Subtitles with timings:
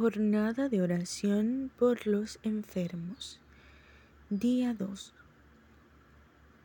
[0.00, 3.38] Jornada de oración por los enfermos.
[4.30, 5.12] Día 2.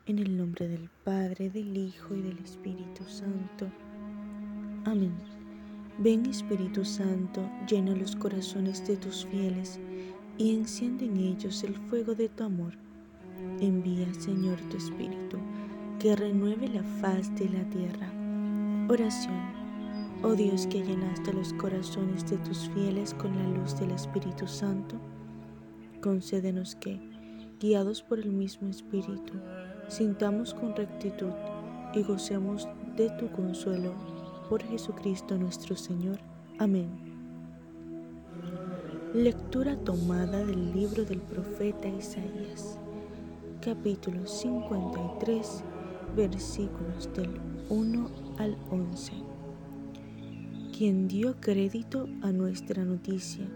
[0.06, 3.70] En el nombre del Padre, del Hijo y del Espíritu Santo.
[4.86, 5.12] Amén.
[5.98, 9.82] Ven Espíritu Santo, llena los corazones de tus fieles
[10.38, 12.72] y enciende en ellos el fuego de tu amor.
[13.60, 15.40] Envía, Señor, tu Espíritu,
[16.00, 18.10] que renueve la faz de la tierra.
[18.88, 19.55] Oración.
[20.28, 24.96] Oh Dios que llenaste los corazones de tus fieles con la luz del Espíritu Santo,
[26.02, 27.00] concédenos que,
[27.60, 29.34] guiados por el mismo Espíritu,
[29.88, 31.32] sintamos con rectitud
[31.94, 33.94] y gocemos de tu consuelo
[34.50, 36.18] por Jesucristo nuestro Señor.
[36.58, 36.90] Amén.
[39.14, 42.80] Lectura tomada del libro del profeta Isaías,
[43.62, 45.64] capítulo 53,
[46.16, 49.35] versículos del 1 al 11
[50.78, 53.48] quien dio crédito a nuestra noticia,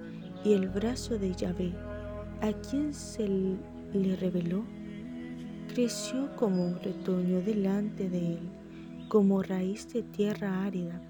[0.46, 1.74] y el brazo de Yahvé,
[2.42, 4.64] a quien se le reveló,
[5.68, 8.40] creció como un retoño delante de él,
[9.10, 11.02] como raíz de tierra árida.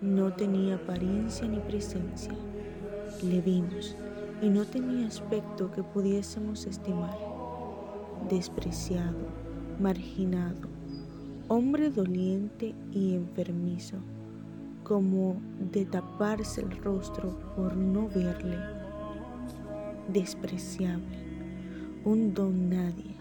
[0.00, 2.32] No tenía apariencia ni presencia.
[3.22, 3.94] Le vimos
[4.40, 7.18] y no tenía aspecto que pudiésemos estimar.
[8.30, 9.18] Despreciado,
[9.78, 10.70] marginado,
[11.48, 13.98] hombre doliente y enfermizo
[14.84, 15.36] como
[15.72, 18.58] de taparse el rostro por no verle,
[20.12, 21.18] despreciable,
[22.04, 23.16] un don nadie,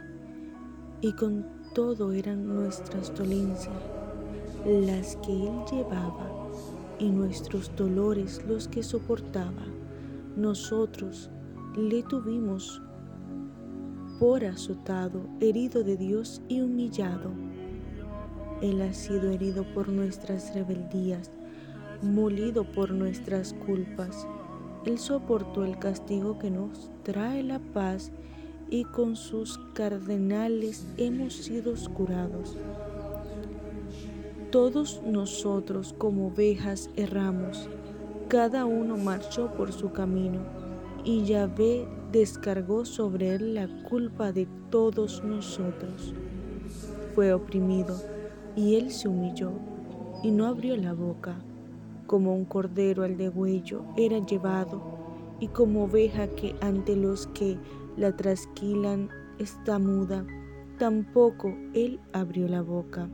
[1.02, 3.73] y con todo eran nuestras dolencias
[4.66, 6.30] las que él llevaba
[7.00, 9.66] y nuestros dolores los que soportaba.
[10.36, 11.32] Nosotros
[11.76, 12.82] le tuvimos
[14.20, 17.32] por azotado, herido de Dios y humillado.
[18.62, 21.32] Él ha sido herido por nuestras rebeldías
[22.02, 24.27] molido por nuestras culpas.
[24.85, 28.11] Él soportó el castigo que nos trae la paz
[28.69, 32.58] y con sus cardenales hemos sido curados.
[34.49, 37.70] Todos nosotros como ovejas erramos,
[38.27, 40.39] cada uno marchó por su camino,
[41.03, 46.14] y Yahvé descargó sobre él la culpa de todos nosotros.
[47.14, 48.02] Fue oprimido,
[48.55, 49.52] y él se humilló,
[50.23, 51.36] y no abrió la boca
[52.11, 54.82] como un cordero al degüello era llevado,
[55.39, 57.58] y como oveja que ante los que
[57.95, 60.26] la trasquilan está muda,
[60.77, 63.08] tampoco él abrió la boca.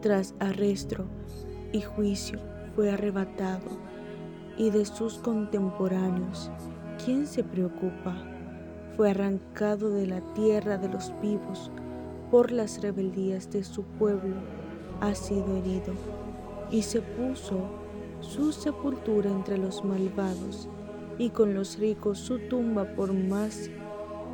[0.00, 1.06] Tras arresto
[1.72, 2.38] y juicio
[2.76, 3.76] fue arrebatado,
[4.56, 6.52] y de sus contemporáneos,
[7.04, 8.22] ¿quién se preocupa?
[8.96, 11.72] Fue arrancado de la tierra de los vivos
[12.30, 14.36] por las rebeldías de su pueblo,
[15.00, 15.92] ha sido herido
[16.70, 17.60] y se puso
[18.20, 20.68] su sepultura entre los malvados
[21.18, 23.70] y con los ricos su tumba por más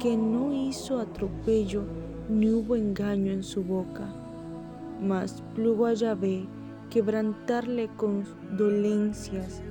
[0.00, 1.82] que no hizo atropello
[2.28, 4.12] ni hubo engaño en su boca.
[5.00, 6.46] Mas plugo a Yahvé
[6.90, 8.24] quebrantarle con
[8.56, 9.62] dolencias.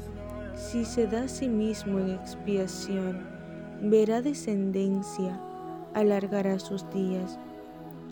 [0.55, 3.25] Si se da a sí mismo en expiación,
[3.81, 5.39] verá descendencia,
[5.93, 7.39] alargará sus días,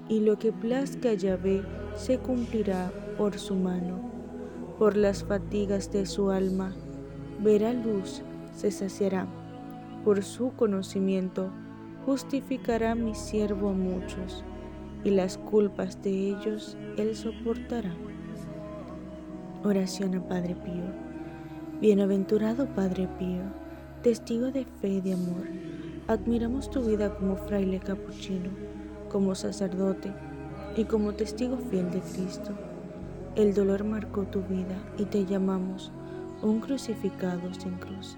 [0.09, 1.63] y lo que plazca a Yahvé
[1.95, 4.10] se cumplirá por su mano
[4.77, 6.73] por las fatigas de su alma.
[7.39, 8.21] Verá luz,
[8.55, 9.27] se saciará.
[10.03, 11.51] Por su conocimiento
[12.05, 14.43] justificará mi siervo a muchos,
[15.03, 17.93] y las culpas de ellos él soportará.
[19.63, 21.11] Oración a Padre Pío.
[21.79, 23.43] Bienaventurado Padre Pío,
[24.03, 25.47] testigo de fe y de amor,
[26.07, 28.49] admiramos tu vida como fraile capuchino,
[29.09, 30.13] como sacerdote
[30.75, 32.53] y como testigo fiel de Cristo
[33.36, 35.92] el dolor marcó tu vida y te llamamos
[36.42, 38.18] un crucificado sin cruz.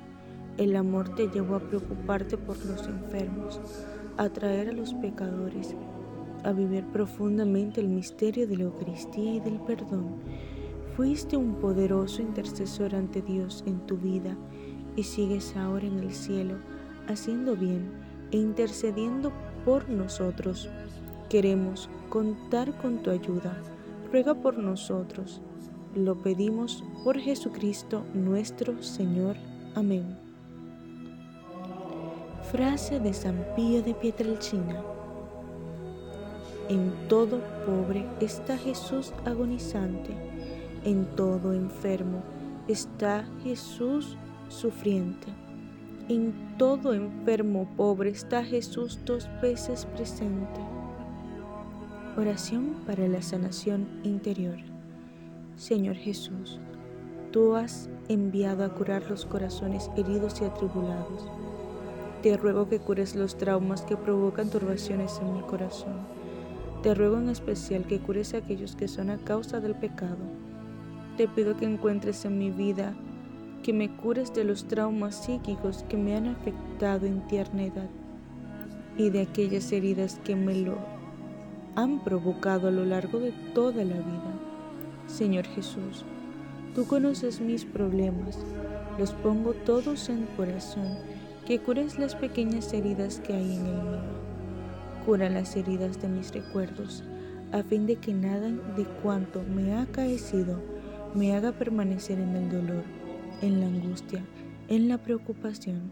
[0.58, 3.62] El amor te llevó a preocuparte por los enfermos,
[4.18, 5.76] a traer a los pecadores,
[6.44, 10.16] a vivir profundamente el misterio de la Eucaristía y del perdón.
[10.96, 14.36] Fuiste un poderoso intercesor ante Dios en tu vida
[14.96, 16.56] y sigues ahora en el cielo
[17.08, 17.92] haciendo bien
[18.32, 19.32] e intercediendo
[19.64, 20.70] por nosotros.
[21.30, 23.56] Queremos contar con tu ayuda
[24.14, 25.42] ruega por nosotros.
[25.96, 29.36] Lo pedimos por Jesucristo nuestro Señor.
[29.74, 30.16] Amén.
[32.52, 34.84] Frase de San Pío de Pietrelcina.
[36.70, 40.14] En todo pobre está Jesús agonizante,
[40.86, 42.22] en todo enfermo
[42.68, 44.16] está Jesús
[44.48, 45.28] sufriente.
[46.08, 50.83] En todo enfermo pobre está Jesús dos veces presente.
[52.16, 54.58] Oración para la sanación interior.
[55.56, 56.60] Señor Jesús,
[57.32, 61.28] tú has enviado a curar los corazones heridos y atribulados.
[62.22, 65.96] Te ruego que cures los traumas que provocan turbaciones en mi corazón.
[66.84, 70.22] Te ruego en especial que cures a aquellos que son a causa del pecado.
[71.18, 72.94] Te pido que encuentres en mi vida,
[73.64, 77.90] que me cures de los traumas psíquicos que me han afectado en tierna edad
[79.00, 80.93] y de aquellas heridas que me lo
[81.76, 84.34] han provocado a lo largo de toda la vida.
[85.08, 86.06] Señor Jesús,
[86.76, 88.38] tú conoces mis problemas,
[88.98, 90.98] los pongo todos en corazón,
[91.46, 94.24] que cures las pequeñas heridas que hay en el mío.
[95.06, 97.04] Cura las heridas de mis recuerdos,
[97.52, 100.60] a fin de que nada de cuanto me ha acaecido
[101.14, 102.84] me haga permanecer en el dolor,
[103.42, 104.24] en la angustia,
[104.68, 105.92] en la preocupación.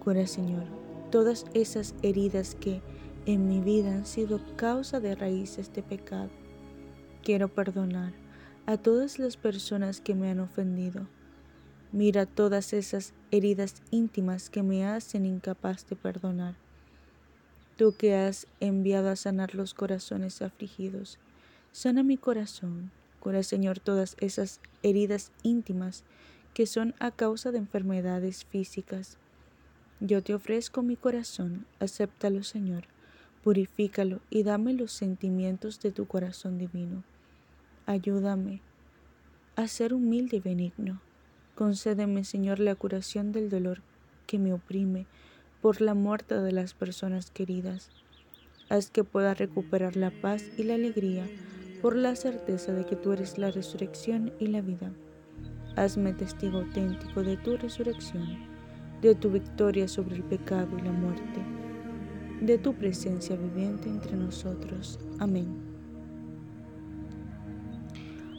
[0.00, 0.64] Cura, Señor,
[1.10, 2.82] todas esas heridas que
[3.28, 6.30] en mi vida han sido causa de raíces de pecado.
[7.22, 8.14] Quiero perdonar
[8.64, 11.06] a todas las personas que me han ofendido.
[11.92, 16.56] Mira todas esas heridas íntimas que me hacen incapaz de perdonar.
[17.76, 21.18] Tú que has enviado a sanar los corazones afligidos,
[21.70, 22.90] sana mi corazón.
[23.20, 26.02] Cura, Señor, todas esas heridas íntimas
[26.54, 29.18] que son a causa de enfermedades físicas
[30.00, 32.84] yo te ofrezco mi corazón, acéptalo Señor,
[33.48, 37.02] purifícalo y dame los sentimientos de tu corazón divino.
[37.86, 38.60] Ayúdame
[39.56, 41.00] a ser humilde y benigno.
[41.54, 43.80] Concédeme, Señor, la curación del dolor
[44.26, 45.06] que me oprime
[45.62, 47.88] por la muerte de las personas queridas.
[48.68, 51.26] Haz que pueda recuperar la paz y la alegría
[51.80, 54.92] por la certeza de que tú eres la resurrección y la vida.
[55.74, 58.58] Hazme testigo auténtico de tu resurrección
[59.00, 61.40] de tu victoria sobre el pecado y la muerte,
[62.40, 64.98] de tu presencia viviente entre nosotros.
[65.18, 65.46] Amén.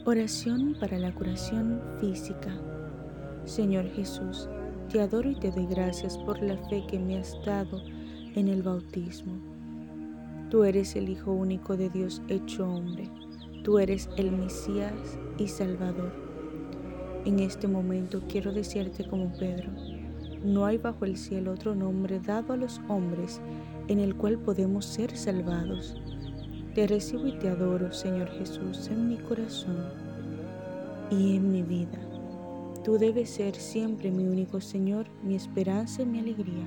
[0.04, 2.58] Oración para la curación física.
[3.44, 4.48] Señor Jesús,
[4.90, 7.82] te adoro y te doy gracias por la fe que me has dado
[8.34, 9.34] en el bautismo.
[10.50, 13.08] Tú eres el Hijo único de Dios hecho hombre.
[13.62, 16.12] Tú eres el Mesías y Salvador.
[17.24, 19.70] En este momento quiero decirte como Pedro,
[20.44, 23.40] no hay bajo el cielo otro nombre dado a los hombres
[23.88, 26.00] en el cual podemos ser salvados.
[26.74, 29.84] Te recibo y te adoro, Señor Jesús, en mi corazón
[31.10, 31.98] y en mi vida.
[32.84, 36.64] Tú debes ser siempre mi único Señor, mi esperanza y mi alegría.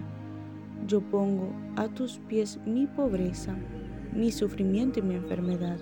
[0.86, 3.56] Yo pongo a tus pies mi pobreza,
[4.14, 5.80] mi sufrimiento y mi enfermedad.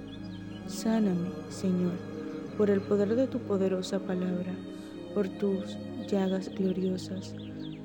[0.67, 1.93] Sáname, Señor,
[2.57, 4.53] por el poder de tu poderosa palabra,
[5.13, 5.77] por tus
[6.07, 7.35] llagas gloriosas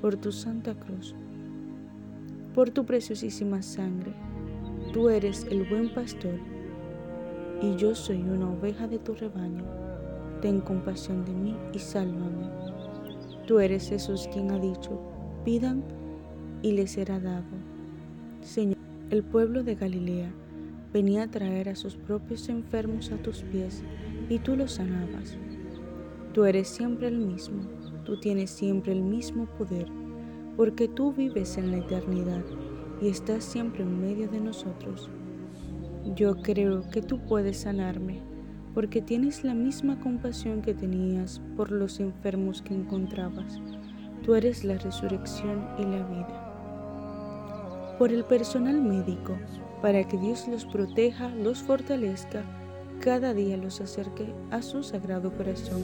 [0.01, 1.15] por tu santa cruz,
[2.53, 4.13] por tu preciosísima sangre.
[4.93, 6.39] Tú eres el buen pastor
[7.61, 9.63] y yo soy una oveja de tu rebaño.
[10.41, 12.49] Ten compasión de mí y sálvame.
[13.47, 14.99] Tú eres Jesús quien ha dicho,
[15.43, 15.83] pidan
[16.61, 17.45] y les será dado.
[18.41, 18.77] Señor,
[19.09, 20.31] el pueblo de Galilea
[20.93, 23.83] venía a traer a sus propios enfermos a tus pies
[24.29, 25.37] y tú los sanabas.
[26.33, 27.76] Tú eres siempre el mismo
[28.07, 29.91] tú tienes siempre el mismo poder,
[30.55, 32.45] porque tú vives en la eternidad
[33.01, 35.09] y estás siempre en medio de nosotros.
[36.15, 38.21] Yo creo que tú puedes sanarme,
[38.73, 43.59] porque tienes la misma compasión que tenías por los enfermos que encontrabas.
[44.23, 47.95] Tú eres la resurrección y la vida.
[47.99, 49.37] Por el personal médico,
[49.81, 52.45] para que Dios los proteja, los fortalezca,
[53.01, 55.83] cada día los acerque a su sagrado corazón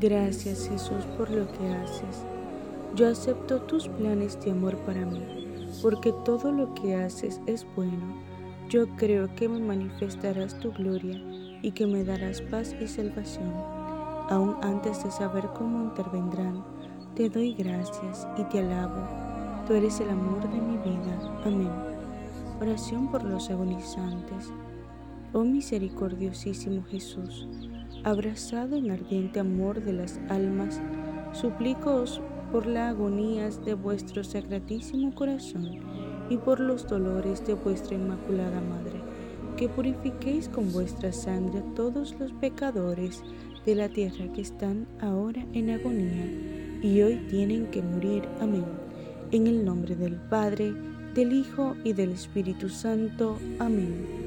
[0.00, 2.24] Gracias Jesús por lo que haces.
[2.96, 5.22] Yo acepto tus planes de amor para mí,
[5.82, 8.16] porque todo lo que haces es bueno.
[8.68, 11.20] Yo creo que me manifestarás tu gloria
[11.62, 13.52] y que me darás paz y salvación,
[14.28, 16.64] aún antes de saber cómo intervendrán
[17.20, 19.06] te doy gracias y te alabo.
[19.66, 21.42] Tú eres el amor de mi vida.
[21.44, 21.70] Amén.
[22.60, 24.52] Oración por los agonizantes.
[25.32, 27.48] Oh misericordiosísimo Jesús,
[28.04, 30.80] abrazado en ardiente amor de las almas,
[31.32, 32.20] suplícoos
[32.52, 35.78] por las agonías de vuestro sacratísimo corazón
[36.28, 39.00] y por los dolores de vuestra Inmaculada Madre,
[39.56, 43.22] que purifiquéis con vuestra sangre todos los pecadores
[43.66, 46.26] de la tierra que están ahora en agonía
[46.82, 48.26] y hoy tienen que morir.
[48.40, 48.64] Amén.
[49.32, 50.72] En el nombre del Padre,
[51.14, 53.38] del Hijo y del Espíritu Santo.
[53.58, 54.19] Amén.